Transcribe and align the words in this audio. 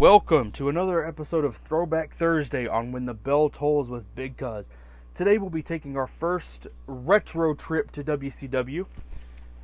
Welcome 0.00 0.52
to 0.52 0.70
another 0.70 1.06
episode 1.06 1.44
of 1.44 1.58
Throwback 1.68 2.16
Thursday 2.16 2.66
on 2.66 2.90
When 2.90 3.04
the 3.04 3.12
Bell 3.12 3.50
Tolls 3.50 3.90
with 3.90 4.14
Big 4.14 4.38
Cuz. 4.38 4.66
Today 5.14 5.36
we'll 5.36 5.50
be 5.50 5.62
taking 5.62 5.98
our 5.98 6.06
first 6.06 6.68
retro 6.86 7.52
trip 7.52 7.92
to 7.92 8.02
WCW, 8.02 8.86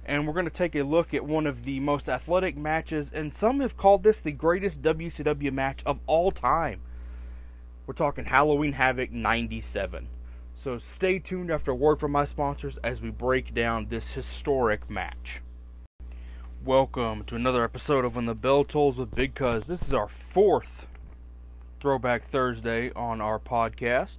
and 0.05 0.27
we're 0.27 0.35
going 0.35 0.45
to 0.45 0.51
take 0.51 0.75
a 0.75 0.83
look 0.83 1.15
at 1.15 1.25
one 1.25 1.47
of 1.47 1.65
the 1.65 1.81
most 1.81 2.11
athletic 2.11 2.55
matches, 2.55 3.11
and 3.15 3.35
some 3.35 3.61
have 3.61 3.79
called 3.79 4.03
this 4.03 4.21
the 4.21 4.31
greatest 4.31 4.83
WCW 4.83 5.51
match 5.55 5.81
of 5.87 6.01
all 6.07 6.31
time. 6.31 6.83
We're 7.87 7.95
talking 7.95 8.27
Halloween 8.27 8.75
Havoc 8.75 9.11
97. 9.11 10.07
So 10.55 10.77
stay 10.97 11.19
tuned 11.19 11.51
after 11.51 11.71
a 11.71 11.75
word 11.75 11.99
from 11.99 12.13
my 12.13 12.27
sponsors 12.27 12.77
as 12.85 13.01
we 13.01 13.09
break 13.09 13.55
down 13.55 13.87
this 13.89 14.13
historic 14.13 14.91
match. 14.91 15.41
Welcome 16.67 17.23
to 17.27 17.37
another 17.37 17.63
episode 17.63 18.05
of 18.05 18.17
When 18.17 18.27
the 18.27 18.35
Bell 18.35 18.65
Tolls 18.65 18.97
with 18.97 19.15
Big 19.15 19.37
Cuz. 19.37 19.69
This 19.69 19.83
is 19.83 19.95
our 19.95 20.09
fourth 20.35 20.87
Throwback 21.79 22.29
Thursday 22.29 22.91
on 22.95 23.21
our 23.21 23.39
podcast. 23.39 24.17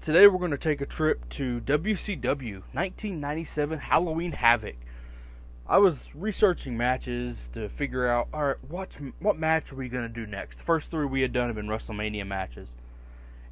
Today 0.00 0.28
we're 0.28 0.38
going 0.38 0.52
to 0.52 0.56
take 0.56 0.80
a 0.80 0.86
trip 0.86 1.28
to 1.30 1.60
WCW 1.62 2.62
1997 2.72 3.80
Halloween 3.80 4.30
Havoc. 4.30 4.76
I 5.66 5.78
was 5.78 6.04
researching 6.14 6.76
matches 6.76 7.50
to 7.54 7.68
figure 7.68 8.06
out, 8.06 8.28
all 8.32 8.44
right, 8.44 8.64
what 8.68 8.96
what 9.18 9.36
match 9.36 9.72
are 9.72 9.76
we 9.76 9.88
going 9.88 10.06
to 10.06 10.08
do 10.08 10.24
next? 10.24 10.58
The 10.58 10.64
first 10.64 10.88
three 10.88 11.06
we 11.06 11.22
had 11.22 11.32
done 11.32 11.48
have 11.48 11.56
been 11.56 11.66
WrestleMania 11.66 12.24
matches, 12.24 12.76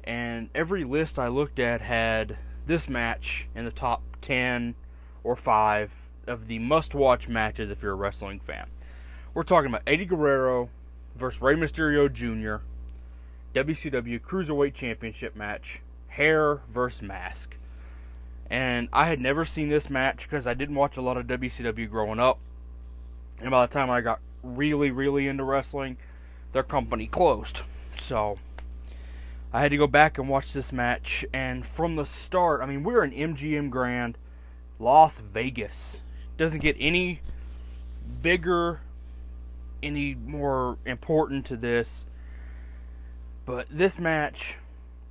and 0.05 0.49
every 0.55 0.85
list 0.85 1.19
I 1.19 1.27
looked 1.27 1.59
at 1.59 1.81
had 1.81 2.37
this 2.65 2.87
match 2.87 3.49
in 3.55 3.65
the 3.65 3.71
top 3.71 4.01
ten 4.21 4.75
or 5.21 5.35
five 5.35 5.91
of 6.31 6.47
the 6.47 6.59
must-watch 6.59 7.27
matches 7.27 7.69
if 7.69 7.81
you're 7.81 7.91
a 7.91 7.95
wrestling 7.95 8.39
fan. 8.39 8.67
We're 9.33 9.43
talking 9.43 9.69
about 9.69 9.83
Eddie 9.85 10.05
Guerrero 10.05 10.69
versus 11.15 11.41
Rey 11.41 11.55
Mysterio 11.55 12.11
Jr. 12.11 12.63
WCW 13.53 14.19
Cruiserweight 14.21 14.73
Championship 14.73 15.35
match, 15.35 15.81
hair 16.07 16.61
versus 16.73 17.01
mask. 17.01 17.55
And 18.49 18.89
I 18.91 19.05
had 19.05 19.21
never 19.21 19.45
seen 19.45 19.69
this 19.69 19.89
match 19.89 20.27
because 20.29 20.45
I 20.45 20.53
didn't 20.53 20.75
watch 20.75 20.97
a 20.97 21.01
lot 21.01 21.17
of 21.17 21.27
WCW 21.27 21.89
growing 21.89 22.19
up. 22.19 22.39
And 23.39 23.51
by 23.51 23.65
the 23.65 23.73
time 23.73 23.89
I 23.89 24.01
got 24.01 24.19
really, 24.43 24.91
really 24.91 25.27
into 25.27 25.43
wrestling, 25.43 25.97
their 26.51 26.63
company 26.63 27.07
closed. 27.07 27.61
So 27.99 28.37
I 29.53 29.61
had 29.61 29.71
to 29.71 29.77
go 29.77 29.87
back 29.87 30.17
and 30.17 30.27
watch 30.27 30.51
this 30.53 30.71
match. 30.71 31.25
And 31.33 31.65
from 31.65 31.95
the 31.95 32.05
start, 32.05 32.61
I 32.61 32.65
mean, 32.65 32.83
we're 32.83 33.03
in 33.03 33.11
MGM 33.11 33.69
Grand, 33.69 34.17
Las 34.79 35.19
Vegas 35.19 36.01
doesn't 36.41 36.61
get 36.61 36.75
any 36.79 37.21
bigger, 38.23 38.79
any 39.83 40.15
more 40.15 40.79
important 40.87 41.45
to 41.45 41.55
this. 41.55 42.05
But 43.45 43.67
this 43.69 43.99
match, 43.99 44.55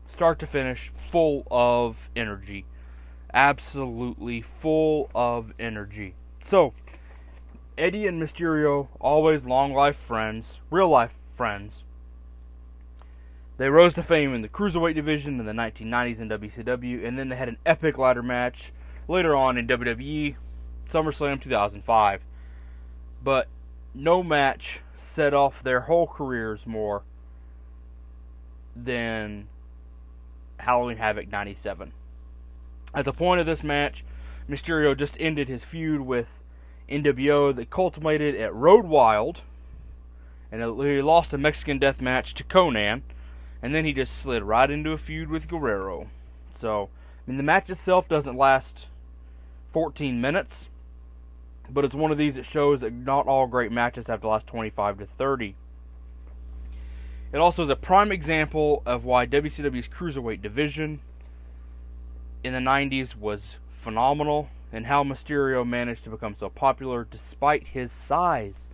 start 0.09 0.41
to 0.41 0.47
finish, 0.49 0.91
full 1.13 1.47
of 1.49 2.11
energy. 2.17 2.65
Absolutely 3.33 4.43
full 4.61 5.09
of 5.15 5.53
energy. 5.61 6.15
So, 6.49 6.73
Eddie 7.79 8.09
and 8.09 8.21
Mysterio, 8.21 8.89
always 9.01 9.45
long 9.45 9.73
life 9.73 9.99
friends, 10.09 10.59
real 10.69 10.89
life 10.89 11.15
friends. 11.37 11.85
They 13.57 13.69
rose 13.69 13.95
to 13.95 14.03
fame 14.03 14.35
in 14.35 14.43
the 14.43 14.49
Cruiserweight 14.49 14.97
division 14.97 15.39
in 15.39 15.47
the 15.47 15.53
1990s 15.53 16.19
in 16.19 16.29
WCW, 16.29 17.07
and 17.07 17.17
then 17.17 17.29
they 17.29 17.37
had 17.37 17.49
an 17.49 17.59
epic 17.65 17.99
ladder 17.99 18.23
match 18.23 18.73
later 19.07 19.37
on 19.37 19.57
in 19.57 19.69
WWE 19.69 20.35
SummerSlam 20.91 21.41
2005. 21.41 22.21
But 23.23 23.49
no 23.95 24.23
match 24.23 24.81
set 25.15 25.35
off 25.35 25.63
their 25.63 25.81
whole 25.81 26.07
careers 26.07 26.61
more 26.67 27.03
than 28.77 29.49
Halloween 30.59 30.97
Havoc 30.97 31.31
97. 31.31 31.93
At 32.95 33.05
the 33.05 33.13
point 33.13 33.41
of 33.41 33.47
this 33.47 33.63
match, 33.63 34.05
Mysterio 34.49 34.97
just 34.97 35.17
ended 35.21 35.49
his 35.49 35.65
feud 35.65 36.01
with 36.01 36.29
NWO 36.89 37.55
that 37.55 37.71
culminated 37.71 38.35
at 38.35 38.55
Road 38.55 38.85
Wild, 38.85 39.43
and 40.51 40.61
he 40.63 41.03
lost 41.03 41.33
a 41.33 41.39
Mexican 41.39 41.79
death 41.79 42.01
match 42.01 42.35
to 42.35 42.45
Konnan, 42.45 43.03
and 43.63 43.75
then 43.75 43.85
he 43.85 43.93
just 43.93 44.17
slid 44.17 44.43
right 44.43 44.71
into 44.71 44.93
a 44.93 44.99
feud 44.99 45.29
with 45.29 45.49
Guerrero. 45.49 46.09
So, 46.61 46.89
I 47.27 47.31
mean, 47.31 47.37
the 47.37 47.43
match 47.43 47.71
itself 47.71 48.09
doesn't 48.09 48.37
last 48.37 48.87
14 49.73 50.21
minutes, 50.21 50.67
but 51.73 51.85
it's 51.85 51.95
one 51.95 52.11
of 52.11 52.19
these 52.19 52.35
that 52.35 52.47
shows 52.47 52.81
that 52.81 52.93
not 52.93 53.27
all 53.27 53.47
great 53.47 53.73
matches 53.73 54.07
have 54.07 54.21
to 54.21 54.29
last 54.29 54.47
25 54.47 54.99
to 54.99 55.07
30. 55.07 55.55
It 57.33 57.39
also 57.39 57.63
is 57.63 57.69
a 57.69 57.77
prime 57.77 58.11
example 58.11 58.83
of 58.85 59.05
why 59.05 59.27
WCW's 59.27 59.89
cruiserweight 59.89 60.43
division 60.43 61.01
in 62.43 62.53
the 62.53 62.59
90s 62.59 63.17
was 63.17 63.59
phenomenal 63.83 64.49
and 64.73 64.87
how 64.87 65.05
Mysterio 65.05 65.67
managed 65.67 66.05
to 66.05 66.11
become 66.11 66.35
so 66.39 66.49
popular 66.49 67.07
despite 67.11 67.69
his 67.69 67.93
size. 67.93 68.69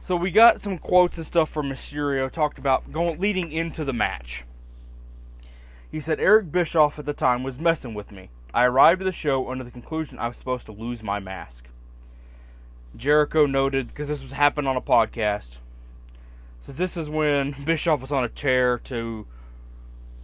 So 0.00 0.14
we 0.14 0.30
got 0.30 0.60
some 0.60 0.78
quotes 0.78 1.16
and 1.16 1.26
stuff 1.26 1.50
from 1.50 1.68
Mysterio 1.68 2.30
talked 2.30 2.58
about 2.58 2.92
going 2.92 3.18
leading 3.18 3.50
into 3.50 3.84
the 3.84 3.92
match. 3.92 4.44
He 5.90 6.00
said 6.00 6.20
Eric 6.20 6.52
Bischoff 6.52 6.98
at 6.98 7.06
the 7.06 7.12
time 7.12 7.42
was 7.42 7.58
messing 7.58 7.94
with 7.94 8.12
me. 8.12 8.30
I 8.54 8.64
arrived 8.64 9.02
at 9.02 9.06
the 9.06 9.12
show 9.12 9.50
under 9.50 9.64
the 9.64 9.70
conclusion 9.70 10.18
I 10.18 10.28
was 10.28 10.36
supposed 10.36 10.66
to 10.66 10.72
lose 10.72 11.02
my 11.02 11.18
mask. 11.18 11.68
Jericho 12.96 13.46
noted 13.46 13.88
because 13.88 14.08
this 14.08 14.22
was 14.22 14.32
happened 14.32 14.66
on 14.66 14.76
a 14.76 14.80
podcast. 14.80 15.58
Says 16.60 16.76
this 16.76 16.96
is 16.96 17.10
when 17.10 17.54
Bischoff 17.64 18.00
was 18.00 18.12
on 18.12 18.24
a 18.24 18.28
chair 18.28 18.78
to 18.84 19.26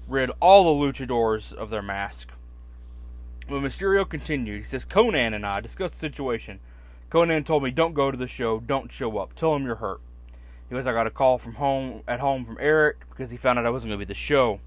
rid 0.09 0.31
all 0.41 0.65
the 0.65 0.87
luchadors 0.87 1.53
of 1.53 1.71
their 1.71 1.83
mask. 1.83 2.29
When 3.47 3.63
Mysterio 3.63 4.09
continued, 4.09 4.65
he 4.65 4.69
says 4.69 4.85
Konnan 4.85 5.35
and 5.35 5.45
I 5.45 5.61
discussed 5.61 5.95
the 5.95 6.01
situation. 6.01 6.61
Konnan 7.11 7.45
told 7.45 7.63
me, 7.63 7.71
"Don't 7.71 7.95
go 7.95 8.11
to 8.11 8.17
the 8.17 8.27
show. 8.27 8.61
Don't 8.61 8.91
show 8.91 9.19
up. 9.19 9.35
Tell 9.35 9.55
him 9.55 9.65
you're 9.65 9.75
hurt." 9.75 10.01
He 10.69 10.75
goes, 10.75 10.87
"I 10.87 10.93
got 10.93 11.07
a 11.07 11.11
call 11.11 11.39
from 11.39 11.55
home 11.55 12.03
at 12.09 12.21
home 12.21 12.47
from 12.47 12.57
Eric 12.59 13.01
because 13.11 13.31
he 13.31 13.37
found 13.37 13.59
out 13.59 13.67
I 13.67 13.71
wasn't 13.71 13.91
going 13.91 14.01
to 14.01 14.07
be 14.07 14.09
the 14.09 14.15
show." 14.15 14.61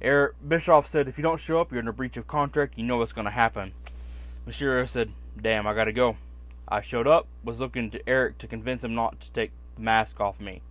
Eric 0.00 0.34
Bischoff 0.46 0.90
said, 0.90 1.08
"If 1.08 1.16
you 1.16 1.22
don't 1.22 1.40
show 1.40 1.60
up, 1.60 1.70
you're 1.70 1.80
in 1.80 1.88
a 1.88 1.92
breach 1.92 2.16
of 2.16 2.26
contract. 2.26 2.76
You 2.76 2.84
know 2.84 2.98
what's 2.98 3.12
going 3.12 3.24
to 3.24 3.30
happen." 3.30 3.72
Mysterio 4.46 4.86
said, 4.86 5.12
"Damn, 5.40 5.66
I 5.66 5.74
got 5.74 5.84
to 5.84 5.92
go." 5.92 6.16
I 6.68 6.80
showed 6.80 7.06
up, 7.06 7.26
was 7.44 7.60
looking 7.60 7.90
to 7.90 8.08
Eric 8.08 8.38
to 8.38 8.46
convince 8.46 8.84
him 8.84 8.94
not 8.94 9.20
to 9.20 9.30
take 9.32 9.50
the 9.74 9.82
mask 9.82 10.20
off 10.20 10.40
me. 10.40 10.62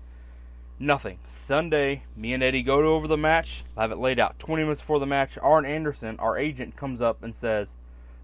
Nothing. 0.79 1.19
Sunday, 1.45 2.03
me 2.15 2.33
and 2.33 2.41
Eddie 2.41 2.63
go 2.63 2.79
over 2.95 3.07
the 3.07 3.17
match. 3.17 3.63
I 3.77 3.83
have 3.83 3.91
it 3.91 3.99
laid 3.99 4.19
out. 4.19 4.39
20 4.39 4.63
minutes 4.63 4.81
before 4.81 4.99
the 4.99 5.05
match, 5.05 5.37
Arn 5.39 5.65
Anderson, 5.65 6.17
our 6.19 6.37
agent, 6.37 6.75
comes 6.75 7.01
up 7.01 7.21
and 7.21 7.35
says, 7.35 7.67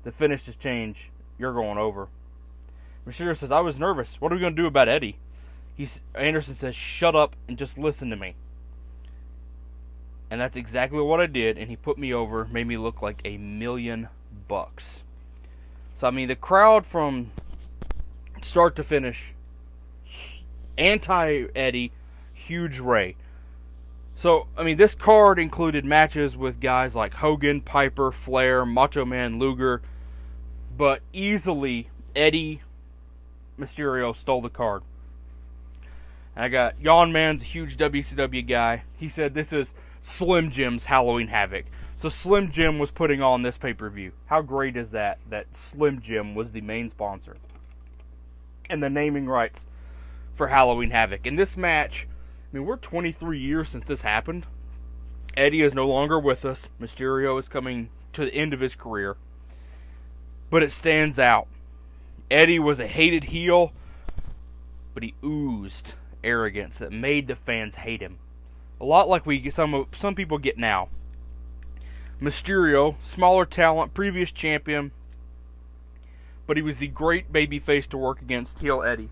The 0.03 0.11
finish 0.11 0.45
has 0.47 0.55
changed. 0.55 1.01
You're 1.37 1.53
going 1.53 1.77
over. 1.77 2.07
Mysterio 3.07 3.37
says, 3.37 3.51
I 3.51 3.59
was 3.59 3.77
nervous. 3.77 4.19
What 4.19 4.31
are 4.31 4.35
we 4.35 4.41
going 4.41 4.55
to 4.55 4.61
do 4.61 4.67
about 4.67 4.89
Eddie? 4.89 5.17
He's, 5.75 6.01
Anderson 6.15 6.55
says, 6.55 6.75
Shut 6.75 7.15
up 7.15 7.35
and 7.47 7.57
just 7.57 7.77
listen 7.77 8.09
to 8.09 8.15
me. 8.15 8.33
And 10.29 10.41
that's 10.41 10.57
exactly 10.57 10.99
what 10.99 11.21
I 11.21 11.27
did, 11.27 11.57
and 11.57 11.69
he 11.69 11.75
put 11.75 11.97
me 11.97 12.13
over, 12.13 12.45
made 12.45 12.67
me 12.67 12.77
look 12.77 13.01
like 13.01 13.21
a 13.23 13.37
million 13.37 14.09
bucks. 14.47 15.03
So, 15.93 16.07
I 16.07 16.11
mean, 16.11 16.27
the 16.27 16.35
crowd 16.35 16.85
from 16.85 17.31
start 18.47 18.75
to 18.77 18.83
finish. 18.83 19.33
Anti 20.77 21.45
Eddie, 21.55 21.91
huge 22.33 22.79
Rey. 22.79 23.15
So, 24.15 24.47
I 24.57 24.63
mean, 24.63 24.77
this 24.77 24.95
card 24.95 25.37
included 25.37 25.85
matches 25.85 26.35
with 26.35 26.59
guys 26.59 26.95
like 26.95 27.13
Hogan, 27.13 27.61
Piper, 27.61 28.11
Flair, 28.11 28.65
Macho 28.65 29.05
Man, 29.05 29.37
Luger, 29.37 29.81
but 30.75 31.01
easily 31.13 31.89
Eddie 32.15 32.61
Mysterio 33.59 34.15
stole 34.15 34.41
the 34.41 34.49
card. 34.49 34.81
I 36.35 36.49
got 36.49 36.79
Yon 36.79 37.11
Man's 37.11 37.41
a 37.41 37.45
huge 37.45 37.77
WCW 37.77 38.47
guy. 38.47 38.83
He 38.95 39.09
said 39.09 39.33
this 39.33 39.51
is 39.51 39.67
Slim 40.01 40.51
Jim's 40.51 40.85
Halloween 40.85 41.27
Havoc. 41.27 41.65
So 41.95 42.09
Slim 42.09 42.51
Jim 42.51 42.77
was 42.77 42.91
putting 42.91 43.23
on 43.23 43.41
this 43.41 43.57
pay 43.57 43.73
per 43.73 43.89
view. 43.89 44.11
How 44.27 44.41
great 44.41 44.77
is 44.77 44.91
that? 44.91 45.17
That 45.29 45.47
Slim 45.55 45.99
Jim 46.01 46.35
was 46.35 46.51
the 46.51 46.61
main 46.61 46.89
sponsor 46.89 47.35
and 48.69 48.81
the 48.81 48.89
naming 48.89 49.27
rights 49.27 49.61
for 50.35 50.47
Halloween 50.47 50.91
Havoc. 50.91 51.25
In 51.25 51.35
this 51.35 51.57
match, 51.57 52.07
I 52.51 52.57
mean, 52.57 52.65
we're 52.65 52.77
23 52.77 53.39
years 53.39 53.69
since 53.69 53.87
this 53.87 54.01
happened. 54.01 54.45
Eddie 55.35 55.61
is 55.61 55.73
no 55.73 55.87
longer 55.87 56.19
with 56.19 56.45
us. 56.45 56.63
Mysterio 56.81 57.39
is 57.39 57.47
coming 57.47 57.89
to 58.13 58.25
the 58.25 58.33
end 58.33 58.53
of 58.53 58.59
his 58.59 58.75
career. 58.75 59.17
But 60.49 60.63
it 60.63 60.71
stands 60.71 61.19
out. 61.19 61.47
Eddie 62.31 62.59
was 62.59 62.79
a 62.79 62.87
hated 62.87 63.25
heel, 63.25 63.71
but 64.93 65.03
he 65.03 65.13
oozed 65.23 65.93
arrogance 66.23 66.79
that 66.79 66.91
made 66.91 67.27
the 67.27 67.35
fans 67.35 67.75
hate 67.75 68.01
him. 68.01 68.17
A 68.81 68.85
lot 68.85 69.07
like 69.07 69.25
we 69.25 69.49
some 69.49 69.87
some 69.97 70.15
people 70.15 70.37
get 70.37 70.57
now. 70.57 70.89
Mysterio, 72.21 72.95
smaller 73.01 73.45
talent, 73.45 73.93
previous 73.93 74.31
champion, 74.31 74.91
but 76.47 76.57
he 76.57 76.63
was 76.63 76.77
the 76.77 76.87
great 76.87 77.31
babyface 77.31 77.87
to 77.89 77.97
work 77.97 78.21
against 78.21 78.59
heel 78.59 78.81
Eddie. 78.81 79.09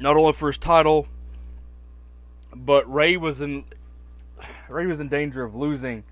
Not 0.00 0.16
only 0.16 0.32
for 0.32 0.46
his 0.46 0.58
title 0.58 1.08
but 2.54 2.90
Rey 2.92 3.16
was 3.16 3.40
in 3.40 3.64
Rey 4.68 4.86
was 4.86 5.00
in 5.00 5.08
danger 5.08 5.44
of 5.44 5.54
losing 5.54 6.04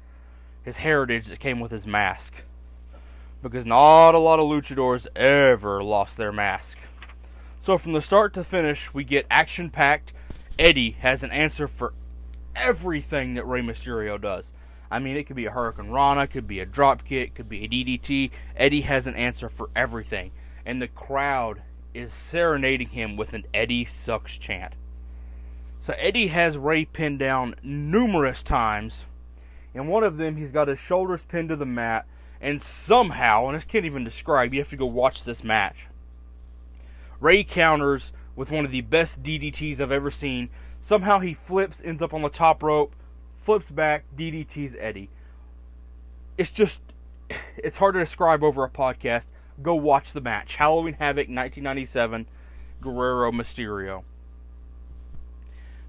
his 0.62 0.76
heritage 0.76 1.26
that 1.29 1.41
came 1.41 1.61
with 1.61 1.70
his 1.70 1.87
mask. 1.87 2.35
Because 3.43 3.64
not 3.64 4.14
a 4.14 4.19
lot 4.19 4.41
of 4.41 4.47
luchadors 4.47 5.06
ever 5.14 5.82
lost 5.82 6.17
their 6.17 6.32
mask. 6.32 6.76
So 7.62 7.79
from 7.79 7.93
the 7.93 8.02
start 8.02 8.35
to 8.35 8.44
finish, 8.44 8.93
we 8.93 9.05
get 9.05 9.26
action 9.31 9.70
packed. 9.70 10.12
Eddie 10.59 10.93
has 11.00 11.23
an 11.23 11.31
answer 11.31 11.69
for 11.69 11.93
everything 12.55 13.35
that 13.35 13.47
Rey 13.47 13.61
Mysterio 13.61 14.20
does. 14.20 14.50
I 14.91 14.99
mean, 14.99 15.17
it 15.17 15.25
could 15.25 15.37
be 15.37 15.47
a 15.47 15.50
Hurricanrana, 15.50 16.31
could 16.31 16.47
be 16.47 16.61
a 16.61 16.67
drop 16.67 17.05
kick, 17.05 17.35
could 17.35 17.49
be 17.49 17.65
a 17.65 17.69
DDT. 17.69 18.31
Eddie 18.56 18.83
has 18.83 19.06
an 19.06 19.17
answer 19.17 19.49
for 19.49 19.69
everything. 19.75 20.31
And 20.65 20.81
the 20.81 20.88
crowd 20.88 21.62
is 21.94 22.12
serenading 22.12 22.91
him 22.91 23.17
with 23.17 23.33
an 23.33 23.44
Eddie 23.53 23.85
sucks 23.85 24.37
chant. 24.37 24.75
So 25.81 25.94
Eddie 25.99 26.29
has 26.29 26.56
Rey 26.56 26.85
pinned 26.85 27.19
down 27.19 27.55
numerous 27.62 28.43
times. 28.43 29.05
In 29.75 29.88
one 29.88 30.05
of 30.05 30.17
them, 30.17 30.37
he's 30.37 30.53
got 30.53 30.69
his 30.69 30.79
shoulders 30.79 31.23
pinned 31.23 31.49
to 31.50 31.56
the 31.56 31.67
mat. 31.67 32.06
And 32.41 32.62
somehow, 32.87 33.49
and 33.49 33.56
I 33.56 33.61
can't 33.61 33.85
even 33.85 34.05
describe, 34.05 34.53
you 34.53 34.61
have 34.61 34.71
to 34.71 34.77
go 34.77 34.87
watch 34.87 35.25
this 35.25 35.43
match. 35.43 35.87
Rey 37.21 37.44
counters 37.44 38.12
with 38.35 38.50
one 38.50 38.65
of 38.65 38.71
the 38.71 38.83
best 38.83 39.23
DDTs 39.23 39.81
I've 39.81 39.91
ever 39.91 40.11
seen. 40.11 40.50
Somehow 40.81 41.19
he 41.19 41.35
flips, 41.35 41.83
ends 41.85 42.03
up 42.03 42.12
on 42.12 42.23
the 42.23 42.29
top 42.29 42.62
rope, 42.62 42.94
flips 43.46 43.70
back, 43.70 44.04
DDTs 44.19 44.76
Eddie. 44.78 45.08
It's 46.37 46.50
just, 46.50 46.81
it's 47.56 47.76
hard 47.76 47.94
to 47.94 48.00
describe 48.00 48.43
over 48.43 48.64
a 48.64 48.69
podcast. 48.69 49.25
Go 49.62 49.76
watch 49.76 50.12
the 50.12 50.20
match. 50.20 50.56
Halloween 50.56 50.94
Havoc 50.94 51.28
1997, 51.28 52.26
Guerrero 52.82 53.32
Mysterio. 53.32 54.02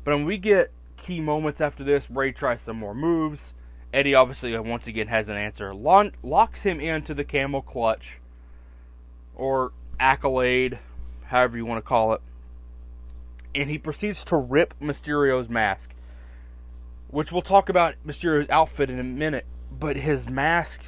But 0.06 0.16
when 0.16 0.26
we 0.26 0.38
get 0.38 0.72
key 0.96 1.20
moments 1.20 1.60
after 1.60 1.84
this, 1.84 2.10
Rey 2.10 2.32
tries 2.32 2.62
some 2.62 2.78
more 2.78 2.96
moves. 2.96 3.42
Eddie 3.94 4.14
obviously 4.14 4.56
uh, 4.56 4.62
once 4.62 4.88
again 4.88 5.08
has 5.08 5.28
an 5.28 5.36
answer. 5.36 5.74
locks 5.74 6.62
him 6.62 6.80
into 6.80 7.14
the 7.14 7.24
camel 7.24 7.62
clutch 7.62 8.20
or 9.36 9.72
accolade, 10.00 10.78
however 11.26 11.58
you 11.58 11.66
want 11.66 11.84
to 11.84 11.88
call 11.88 12.14
it. 12.14 12.22
And 13.56 13.70
he 13.70 13.80
proceeds 13.80 14.24
to 14.26 14.38
rip 14.38 14.76
Mysterio's 14.80 15.50
mask. 15.50 15.92
Which 17.10 17.32
we'll 17.32 17.42
talk 17.42 17.70
about 17.70 17.96
Mysterio's 18.06 18.50
outfit 18.50 18.90
in 18.90 19.00
a 19.00 19.04
minute. 19.04 19.46
But 19.72 19.96
his 19.96 20.28
mask, 20.28 20.82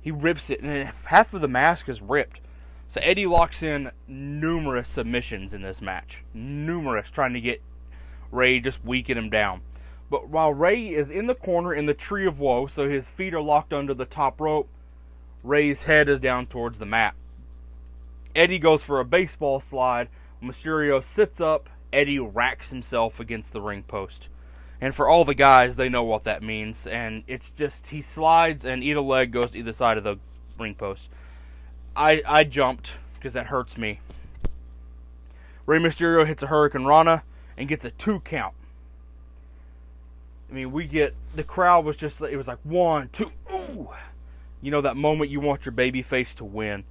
he 0.00 0.10
rips 0.10 0.50
it, 0.50 0.60
and 0.60 0.92
half 1.04 1.34
of 1.34 1.40
the 1.40 1.48
mask 1.48 1.88
is 1.88 2.00
ripped. 2.00 2.40
So 2.88 3.00
Eddie 3.02 3.26
locks 3.26 3.62
in 3.62 3.90
numerous 4.06 4.88
submissions 4.88 5.52
in 5.52 5.62
this 5.62 5.80
match. 5.80 6.22
Numerous, 6.32 7.10
trying 7.10 7.32
to 7.32 7.40
get 7.40 7.60
Rey 8.30 8.60
just 8.60 8.84
weaken 8.84 9.18
him 9.18 9.30
down. 9.30 9.62
But 10.10 10.28
while 10.28 10.52
Rey 10.52 10.88
is 10.88 11.10
in 11.10 11.26
the 11.26 11.34
corner 11.34 11.74
in 11.74 11.86
the 11.86 11.94
tree 11.94 12.26
of 12.26 12.38
woe, 12.38 12.66
so 12.66 12.88
his 12.88 13.06
feet 13.06 13.34
are 13.34 13.40
locked 13.40 13.72
under 13.72 13.94
the 13.94 14.04
top 14.04 14.40
rope, 14.40 14.68
Rey's 15.42 15.82
head 15.82 16.08
is 16.08 16.20
down 16.20 16.46
towards 16.46 16.78
the 16.78 16.86
mat. 16.86 17.14
Eddie 18.34 18.58
goes 18.58 18.82
for 18.82 19.00
a 19.00 19.04
baseball 19.04 19.60
slide. 19.60 20.08
Mysterio 20.42 21.02
sits 21.14 21.40
up. 21.40 21.68
Eddie 21.92 22.18
racks 22.18 22.70
himself 22.70 23.20
against 23.20 23.52
the 23.52 23.60
ring 23.60 23.82
post. 23.82 24.28
And 24.84 24.94
for 24.94 25.08
all 25.08 25.24
the 25.24 25.34
guys, 25.34 25.76
they 25.76 25.88
know 25.88 26.02
what 26.02 26.24
that 26.24 26.42
means. 26.42 26.86
And 26.86 27.24
it's 27.26 27.48
just 27.56 27.86
he 27.86 28.02
slides 28.02 28.66
and 28.66 28.84
either 28.84 29.00
leg 29.00 29.32
goes 29.32 29.52
to 29.52 29.58
either 29.58 29.72
side 29.72 29.96
of 29.96 30.04
the 30.04 30.18
ring 30.58 30.74
post. 30.74 31.08
I 31.96 32.20
I 32.26 32.44
jumped 32.44 32.92
because 33.14 33.32
that 33.32 33.46
hurts 33.46 33.78
me. 33.78 34.00
Rey 35.64 35.78
Mysterio 35.78 36.26
hits 36.26 36.42
a 36.42 36.48
Hurricanrana 36.48 37.22
and 37.56 37.66
gets 37.66 37.86
a 37.86 37.92
two 37.92 38.20
count. 38.26 38.52
I 40.50 40.52
mean, 40.52 40.70
we 40.70 40.86
get 40.86 41.14
the 41.34 41.44
crowd 41.44 41.86
was 41.86 41.96
just 41.96 42.20
it 42.20 42.36
was 42.36 42.46
like 42.46 42.58
one, 42.62 43.08
two, 43.10 43.30
ooh, 43.50 43.88
you 44.60 44.70
know 44.70 44.82
that 44.82 44.98
moment 44.98 45.30
you 45.30 45.40
want 45.40 45.64
your 45.64 45.72
baby 45.72 46.02
face 46.02 46.34
to 46.34 46.44
win. 46.44 46.84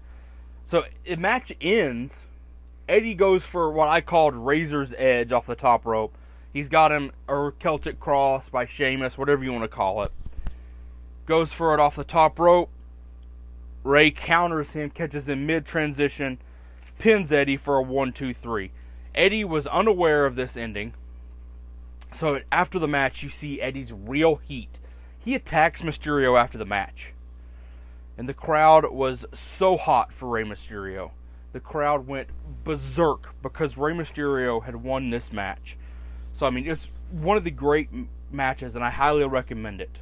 So 0.65 0.83
the 1.05 1.15
match 1.17 1.53
ends. 1.61 2.15
Eddie 2.89 3.13
goes 3.13 3.45
for 3.45 3.71
what 3.71 3.87
I 3.87 4.01
called 4.01 4.33
Razor's 4.33 4.93
Edge 4.97 5.31
off 5.31 5.45
the 5.45 5.53
top 5.53 5.85
rope. 5.85 6.15
He's 6.53 6.69
got 6.69 6.91
him 6.91 7.11
or 7.27 7.53
Celtic 7.59 7.99
Cross 7.99 8.49
by 8.49 8.67
Sheamus, 8.67 9.17
whatever 9.17 9.43
you 9.43 9.51
want 9.51 9.63
to 9.63 9.67
call 9.67 10.03
it. 10.03 10.11
Goes 11.25 11.51
for 11.51 11.73
it 11.73 11.79
off 11.79 11.95
the 11.95 12.03
top 12.03 12.37
rope. 12.37 12.69
Rey 13.83 14.11
counters 14.11 14.71
him, 14.71 14.91
catches 14.91 15.27
him 15.27 15.47
mid 15.47 15.65
transition, 15.65 16.37
pins 16.99 17.31
Eddie 17.31 17.57
for 17.57 17.77
a 17.77 17.81
one, 17.81 18.13
two, 18.13 18.33
three. 18.33 18.71
Eddie 19.15 19.43
was 19.43 19.65
unaware 19.67 20.25
of 20.25 20.35
this 20.35 20.55
ending. 20.55 20.93
So 22.15 22.39
after 22.51 22.77
the 22.77 22.87
match, 22.87 23.23
you 23.23 23.29
see 23.29 23.59
Eddie's 23.59 23.91
real 23.91 24.35
heat. 24.35 24.79
He 25.17 25.33
attacks 25.33 25.81
Mysterio 25.81 26.39
after 26.39 26.59
the 26.59 26.65
match. 26.65 27.13
And 28.15 28.29
the 28.29 28.33
crowd 28.33 28.91
was 28.91 29.25
so 29.33 29.75
hot 29.75 30.13
for 30.13 30.29
Rey 30.29 30.43
Mysterio. 30.43 31.11
The 31.51 31.59
crowd 31.59 32.07
went 32.07 32.29
berserk 32.63 33.33
because 33.41 33.75
Rey 33.75 33.93
Mysterio 33.93 34.63
had 34.63 34.75
won 34.75 35.09
this 35.09 35.31
match. 35.31 35.77
So, 36.33 36.45
I 36.45 36.49
mean, 36.49 36.69
it's 36.69 36.89
one 37.11 37.37
of 37.37 37.43
the 37.43 37.51
great 37.51 37.89
matches, 38.31 38.75
and 38.75 38.83
I 38.83 38.89
highly 38.89 39.23
recommend 39.25 39.79
it. 39.81 39.99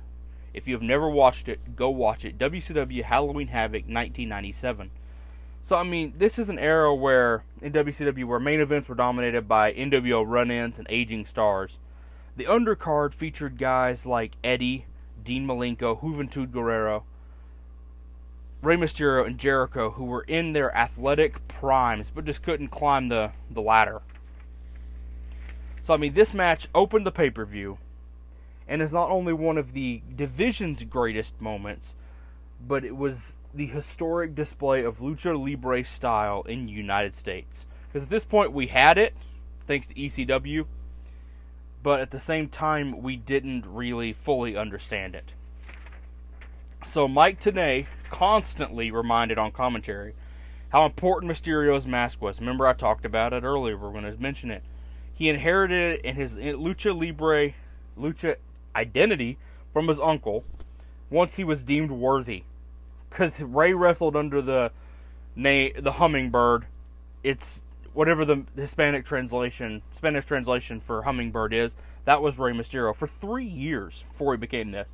If 0.53 0.67
you 0.67 0.73
have 0.73 0.81
never 0.81 1.09
watched 1.09 1.47
it, 1.47 1.75
go 1.75 1.89
watch 1.89 2.25
it. 2.25 2.37
WCW 2.37 3.03
Halloween 3.03 3.47
Havoc 3.47 3.83
1997. 3.83 4.91
So 5.63 5.75
I 5.75 5.83
mean, 5.83 6.13
this 6.17 6.39
is 6.39 6.49
an 6.49 6.57
era 6.57 6.93
where 6.93 7.43
in 7.61 7.71
WCW 7.71 8.25
where 8.25 8.39
main 8.39 8.59
events 8.59 8.89
were 8.89 8.95
dominated 8.95 9.47
by 9.47 9.71
NWO 9.73 10.23
run-ins 10.27 10.79
and 10.79 10.87
aging 10.89 11.27
stars. 11.27 11.77
The 12.35 12.45
undercard 12.45 13.13
featured 13.13 13.57
guys 13.57 14.05
like 14.05 14.31
Eddie, 14.43 14.85
Dean 15.23 15.45
Malenko, 15.45 16.01
Juventud 16.01 16.51
Guerrero, 16.51 17.03
Rey 18.61 18.75
Mysterio, 18.75 19.25
and 19.25 19.37
Jericho, 19.37 19.91
who 19.91 20.05
were 20.05 20.23
in 20.23 20.53
their 20.53 20.75
athletic 20.75 21.47
primes 21.47 22.09
but 22.09 22.25
just 22.25 22.41
couldn't 22.41 22.69
climb 22.69 23.09
the, 23.09 23.31
the 23.51 23.61
ladder. 23.61 24.01
So 25.91 25.95
I 25.95 25.97
mean, 25.97 26.13
this 26.13 26.33
match 26.33 26.69
opened 26.73 27.05
the 27.05 27.11
pay-per-view, 27.11 27.77
and 28.65 28.81
is 28.81 28.93
not 28.93 29.09
only 29.09 29.33
one 29.33 29.57
of 29.57 29.73
the 29.73 30.01
division's 30.15 30.83
greatest 30.83 31.41
moments, 31.41 31.95
but 32.65 32.85
it 32.85 32.95
was 32.95 33.33
the 33.53 33.65
historic 33.65 34.33
display 34.33 34.85
of 34.85 34.99
lucha 34.99 35.37
libre 35.37 35.83
style 35.83 36.43
in 36.43 36.65
the 36.65 36.71
United 36.71 37.13
States. 37.13 37.65
Because 37.87 38.03
at 38.03 38.09
this 38.09 38.23
point 38.23 38.53
we 38.53 38.67
had 38.67 38.97
it, 38.97 39.13
thanks 39.67 39.85
to 39.87 39.93
ECW, 39.93 40.65
but 41.83 41.99
at 41.99 42.11
the 42.11 42.21
same 42.21 42.47
time 42.47 43.01
we 43.01 43.17
didn't 43.17 43.65
really 43.65 44.13
fully 44.13 44.55
understand 44.55 45.13
it. 45.13 45.33
So 46.87 47.05
Mike 47.05 47.41
Tenay 47.41 47.87
constantly 48.09 48.91
reminded 48.91 49.37
on 49.37 49.51
commentary 49.51 50.13
how 50.69 50.85
important 50.85 51.29
Mysterio's 51.29 51.85
mask 51.85 52.21
was. 52.21 52.39
Remember 52.39 52.65
I 52.65 52.71
talked 52.71 53.03
about 53.03 53.33
it 53.33 53.43
earlier. 53.43 53.75
We're 53.75 53.91
going 53.91 54.05
to 54.05 54.15
mention 54.21 54.51
it. 54.51 54.63
He 55.21 55.29
inherited 55.29 55.99
it 55.99 56.01
in 56.03 56.15
his 56.15 56.33
lucha 56.33 56.99
libre, 56.99 57.53
lucha 57.95 58.37
identity 58.75 59.37
from 59.71 59.87
his 59.87 59.99
uncle 59.99 60.43
once 61.11 61.35
he 61.35 61.43
was 61.43 61.61
deemed 61.61 61.91
worthy 61.91 62.41
because 63.07 63.39
Rey 63.39 63.75
wrestled 63.75 64.15
under 64.15 64.41
the 64.41 64.71
name 65.35 65.73
the 65.77 65.91
hummingbird. 65.91 66.65
It's 67.23 67.61
whatever 67.93 68.25
the 68.25 68.45
Hispanic 68.55 69.05
translation, 69.05 69.83
Spanish 69.95 70.25
translation 70.25 70.81
for 70.81 71.03
hummingbird 71.03 71.53
is. 71.53 71.75
That 72.05 72.23
was 72.23 72.39
Rey 72.39 72.53
Mysterio 72.53 72.95
for 72.95 73.05
three 73.05 73.45
years 73.45 74.03
before 74.11 74.33
he 74.33 74.39
became 74.39 74.71
this. 74.71 74.89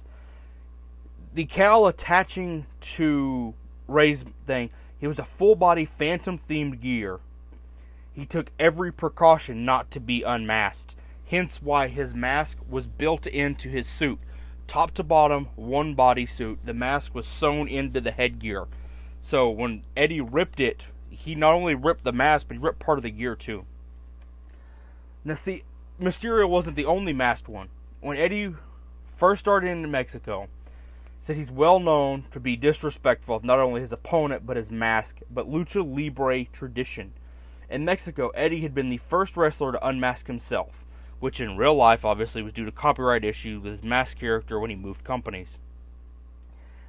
The 1.35 1.45
cowl 1.45 1.87
attaching 1.87 2.65
to 2.97 3.53
Rey's 3.87 4.25
thing, 4.45 4.71
he 4.99 5.07
was 5.07 5.19
a 5.19 5.27
full 5.37 5.55
body 5.55 5.85
phantom 5.85 6.37
themed 6.49 6.81
gear. 6.81 7.21
He 8.17 8.25
took 8.25 8.49
every 8.57 8.91
precaution 8.91 9.63
not 9.63 9.91
to 9.91 9.99
be 9.99 10.23
unmasked, 10.23 10.95
hence 11.27 11.61
why 11.61 11.87
his 11.87 12.15
mask 12.15 12.57
was 12.67 12.87
built 12.87 13.27
into 13.27 13.69
his 13.69 13.85
suit 13.85 14.17
top 14.65 14.89
to 14.95 15.03
bottom, 15.03 15.49
one 15.55 15.95
bodysuit. 15.95 16.57
The 16.65 16.73
mask 16.73 17.13
was 17.13 17.27
sewn 17.27 17.67
into 17.67 18.01
the 18.01 18.09
headgear. 18.09 18.65
So 19.21 19.51
when 19.51 19.83
Eddie 19.95 20.19
ripped 20.19 20.59
it, 20.59 20.87
he 21.11 21.35
not 21.35 21.53
only 21.53 21.75
ripped 21.75 22.03
the 22.03 22.11
mask, 22.11 22.47
but 22.47 22.57
he 22.57 22.63
ripped 22.63 22.79
part 22.79 22.97
of 22.97 23.03
the 23.03 23.11
gear 23.11 23.35
too. 23.35 23.65
Now, 25.23 25.35
see, 25.35 25.63
Mysterio 26.01 26.49
wasn't 26.49 26.75
the 26.75 26.85
only 26.85 27.13
masked 27.13 27.47
one. 27.47 27.69
When 28.01 28.17
Eddie 28.17 28.55
first 29.15 29.41
started 29.41 29.69
in 29.69 29.91
Mexico, 29.91 30.47
said 31.21 31.35
he's 31.35 31.51
well 31.51 31.79
known 31.79 32.25
to 32.31 32.39
be 32.39 32.55
disrespectful 32.55 33.35
of 33.35 33.43
not 33.43 33.59
only 33.59 33.81
his 33.81 33.91
opponent 33.91 34.47
but 34.47 34.57
his 34.57 34.71
mask, 34.71 35.17
but 35.29 35.47
lucha 35.47 35.83
libre 35.83 36.45
tradition. 36.45 37.13
In 37.69 37.85
Mexico, 37.85 38.29
Eddie 38.29 38.61
had 38.61 38.73
been 38.73 38.89
the 38.89 38.97
first 38.97 39.37
wrestler 39.37 39.71
to 39.71 39.87
unmask 39.87 40.27
himself 40.27 40.85
which 41.19 41.41
in 41.41 41.57
real 41.57 41.73
life 41.73 42.05
obviously 42.05 42.43
was 42.43 42.53
due 42.53 42.65
to 42.65 42.71
copyright 42.71 43.25
issues 43.25 43.61
with 43.61 43.71
his 43.71 43.83
mask 43.83 44.19
character 44.19 44.59
when 44.59 44.69
he 44.69 44.75
moved 44.75 45.03
companies. 45.03 45.57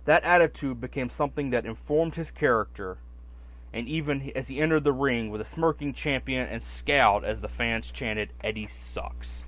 That 0.04 0.25
attitude 0.25 0.80
became 0.80 1.11
something 1.11 1.50
that 1.50 1.64
informed 1.64 2.14
his 2.14 2.30
character, 2.30 2.99
and 3.73 3.88
even 3.88 4.30
as 4.37 4.49
he 4.49 4.61
entered 4.61 4.85
the 4.85 4.92
ring 4.92 5.30
with 5.30 5.40
a 5.40 5.47
smirking 5.47 5.94
champion 5.94 6.47
and 6.47 6.62
scowled 6.62 7.25
as 7.25 7.40
the 7.40 7.49
fans 7.49 7.90
chanted, 7.90 8.32
Eddie 8.42 8.68
sucks. 8.68 9.44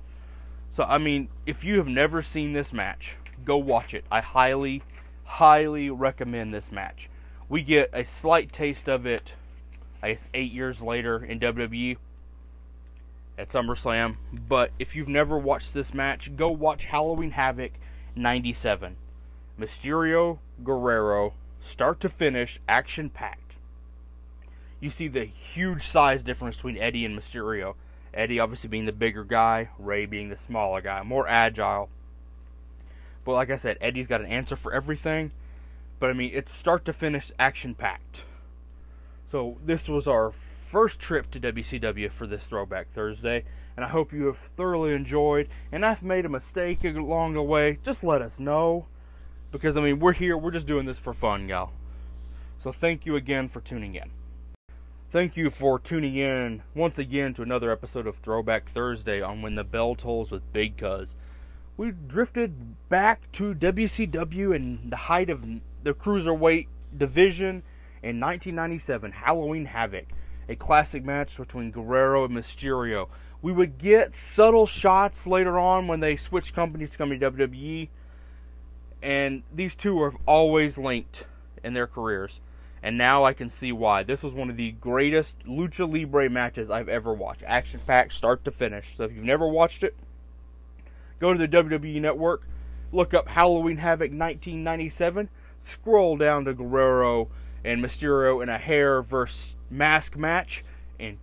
So, 0.69 0.83
I 0.83 0.97
mean, 0.97 1.29
if 1.45 1.63
you 1.63 1.77
have 1.77 1.87
never 1.87 2.21
seen 2.21 2.53
this 2.53 2.73
match, 2.73 3.17
go 3.45 3.57
watch 3.57 3.93
it. 3.93 4.05
I 4.11 4.21
highly, 4.21 4.83
highly 5.25 5.89
recommend 5.89 6.53
this 6.53 6.71
match. 6.71 7.09
We 7.49 7.61
get 7.61 7.89
a 7.93 8.03
slight 8.03 8.51
taste 8.51 8.87
of 8.87 9.05
it, 9.05 9.33
I 10.03 10.13
guess, 10.13 10.25
eight 10.33 10.51
years 10.51 10.81
later 10.81 11.23
in 11.23 11.39
WWE 11.39 11.97
at 13.37 13.49
SummerSlam. 13.49 14.15
But 14.47 14.71
if 14.79 14.95
you've 14.95 15.07
never 15.07 15.37
watched 15.37 15.73
this 15.73 15.93
match, 15.93 16.35
go 16.35 16.49
watch 16.49 16.85
Halloween 16.85 17.31
Havoc 17.31 17.71
97. 18.15 18.95
Mysterio, 19.59 20.39
Guerrero, 20.63 21.33
start 21.61 21.99
to 22.01 22.09
finish, 22.09 22.59
action 22.67 23.09
packed. 23.09 23.55
You 24.79 24.89
see 24.89 25.07
the 25.07 25.25
huge 25.25 25.87
size 25.87 26.23
difference 26.23 26.55
between 26.55 26.77
Eddie 26.77 27.05
and 27.05 27.17
Mysterio. 27.17 27.75
Eddie 28.13 28.39
obviously 28.39 28.69
being 28.69 28.85
the 28.85 28.91
bigger 28.91 29.23
guy, 29.23 29.69
Rey 29.77 30.05
being 30.05 30.29
the 30.29 30.37
smaller 30.37 30.81
guy, 30.81 31.03
more 31.03 31.27
agile. 31.27 31.89
But 33.23 33.33
like 33.33 33.51
I 33.51 33.57
said, 33.57 33.77
Eddie's 33.79 34.07
got 34.07 34.21
an 34.21 34.27
answer 34.27 34.55
for 34.55 34.73
everything. 34.73 35.31
But 35.99 36.09
I 36.09 36.13
mean, 36.13 36.31
it's 36.33 36.51
start 36.51 36.85
to 36.85 36.93
finish 36.93 37.31
action 37.37 37.75
packed. 37.75 38.23
So 39.31 39.57
this 39.65 39.87
was 39.87 40.09
our 40.09 40.33
first 40.67 40.99
trip 40.99 41.31
to 41.31 41.39
WCW 41.39 42.11
for 42.11 42.27
this 42.27 42.43
Throwback 42.43 42.91
Thursday, 42.93 43.45
and 43.77 43.85
I 43.85 43.87
hope 43.87 44.11
you 44.11 44.25
have 44.25 44.37
thoroughly 44.57 44.93
enjoyed. 44.93 45.47
And 45.71 45.85
I've 45.85 46.03
made 46.03 46.25
a 46.25 46.29
mistake 46.29 46.83
along 46.83 47.35
the 47.35 47.41
way, 47.41 47.79
just 47.81 48.03
let 48.03 48.21
us 48.21 48.39
know. 48.39 48.87
Because, 49.53 49.77
I 49.77 49.81
mean, 49.81 49.99
we're 49.99 50.11
here, 50.11 50.37
we're 50.37 50.51
just 50.51 50.67
doing 50.67 50.85
this 50.85 50.97
for 50.97 51.13
fun, 51.13 51.47
y'all. 51.47 51.71
So 52.57 52.73
thank 52.73 53.05
you 53.05 53.15
again 53.15 53.47
for 53.47 53.61
tuning 53.61 53.95
in. 53.95 54.11
Thank 55.13 55.37
you 55.37 55.49
for 55.49 55.79
tuning 55.79 56.17
in 56.17 56.61
once 56.75 56.99
again 56.99 57.33
to 57.35 57.41
another 57.41 57.71
episode 57.71 58.07
of 58.07 58.17
Throwback 58.17 58.69
Thursday 58.69 59.21
on 59.21 59.41
When 59.41 59.55
the 59.55 59.63
Bell 59.63 59.95
Tolls 59.95 60.29
with 60.29 60.51
Big 60.51 60.75
Cuz. 60.77 61.15
We 61.77 61.91
drifted 61.91 62.75
back 62.89 63.31
to 63.33 63.53
WCW 63.53 64.53
and 64.53 64.91
the 64.91 64.97
height 64.97 65.29
of 65.29 65.45
the 65.83 65.93
Cruiserweight 65.93 66.67
division 66.97 67.63
in 68.03 68.19
1997, 68.19 69.11
Halloween 69.11 69.65
Havoc 69.65 70.05
a 70.51 70.55
classic 70.55 71.03
match 71.03 71.37
between 71.37 71.71
Guerrero 71.71 72.25
and 72.25 72.35
Mysterio. 72.35 73.07
We 73.41 73.51
would 73.51 73.77
get 73.77 74.13
subtle 74.33 74.67
shots 74.67 75.25
later 75.25 75.57
on 75.57 75.87
when 75.87 76.01
they 76.01 76.17
switched 76.17 76.53
companies 76.53 76.91
to 76.91 76.97
come 76.97 77.09
to 77.09 77.31
WWE, 77.31 77.87
and 79.01 79.43
these 79.53 79.73
two 79.73 79.99
are 80.01 80.13
always 80.25 80.77
linked 80.77 81.23
in 81.63 81.73
their 81.73 81.87
careers. 81.87 82.39
And 82.83 82.97
now 82.97 83.23
I 83.23 83.33
can 83.33 83.49
see 83.49 83.71
why. 83.71 84.03
This 84.03 84.23
was 84.23 84.33
one 84.33 84.49
of 84.49 84.57
the 84.57 84.71
greatest 84.71 85.35
lucha 85.47 85.91
libre 85.91 86.29
matches 86.29 86.69
I've 86.69 86.89
ever 86.89 87.13
watched. 87.13 87.43
Action 87.45 87.79
packed, 87.85 88.13
start 88.13 88.43
to 88.45 88.51
finish. 88.51 88.87
So 88.97 89.03
if 89.03 89.13
you've 89.13 89.23
never 89.23 89.47
watched 89.47 89.83
it, 89.83 89.95
go 91.19 91.31
to 91.31 91.37
the 91.37 91.47
WWE 91.47 92.01
Network, 92.01 92.41
look 92.91 93.13
up 93.13 93.27
Halloween 93.27 93.77
Havoc 93.77 94.11
1997, 94.11 95.29
scroll 95.63 96.17
down 96.17 96.45
to 96.45 96.53
Guerrero 96.55 97.29
and 97.63 97.83
Mysterio 97.83 98.41
in 98.43 98.49
a 98.49 98.57
hair 98.57 99.01
versus 99.01 99.55
mask 99.69 100.15
match 100.15 100.63
and 100.99 101.17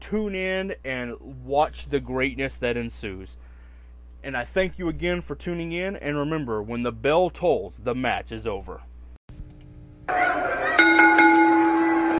tune 0.00 0.34
in 0.34 0.74
and 0.84 1.14
watch 1.44 1.88
the 1.88 2.00
greatness 2.00 2.56
that 2.58 2.76
ensues. 2.76 3.36
And 4.22 4.36
I 4.36 4.44
thank 4.44 4.78
you 4.78 4.88
again 4.88 5.22
for 5.22 5.34
tuning 5.34 5.72
in. 5.72 5.96
And 5.96 6.16
remember, 6.16 6.62
when 6.62 6.82
the 6.82 6.92
bell 6.92 7.30
tolls, 7.30 7.74
the 7.82 7.94
match 7.94 8.32
is 8.32 8.46
over. 8.46 8.80